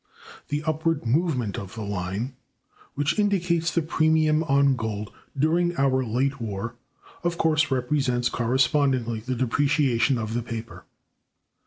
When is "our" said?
5.77-6.03